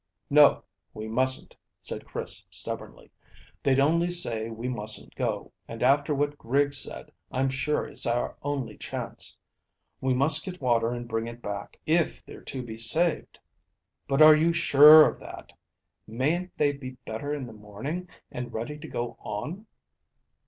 "No, 0.31 0.63
we 0.95 1.07
mustn't," 1.07 1.55
said 1.79 2.07
Chris 2.07 2.43
stubbornly; 2.49 3.11
"they'd 3.61 3.79
only 3.79 4.09
say 4.09 4.49
we 4.49 4.67
mustn't 4.67 5.13
go, 5.13 5.51
and 5.67 5.83
after 5.83 6.15
what 6.15 6.39
Griggs 6.39 6.79
said 6.79 7.11
I'm 7.31 7.51
sure 7.51 7.85
it's 7.85 8.07
our 8.07 8.35
only 8.41 8.79
chance. 8.79 9.37
We 10.01 10.15
must 10.15 10.43
get 10.43 10.59
water 10.59 10.89
and 10.91 11.07
bring 11.07 11.27
it 11.27 11.39
back, 11.43 11.79
if 11.85 12.25
they're 12.25 12.41
to 12.41 12.63
be 12.63 12.79
saved." 12.79 13.37
"But 14.07 14.23
are 14.23 14.35
you 14.35 14.53
sure 14.53 15.07
of 15.07 15.19
that? 15.19 15.51
Mayn't 16.07 16.49
they 16.57 16.73
be 16.73 16.97
better 17.05 17.31
in 17.31 17.45
the 17.45 17.53
morning, 17.53 18.09
and 18.31 18.51
ready 18.51 18.79
to 18.79 18.87
go 18.87 19.17
on?" 19.19 19.67